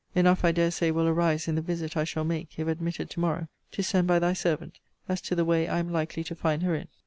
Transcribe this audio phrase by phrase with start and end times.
[0.15, 3.19] Enough, I dare say, will arise in the visit I shall make, if admitted to
[3.19, 6.63] morrow, to send by thy servant, as to the way I am likely to find
[6.63, 6.87] her in.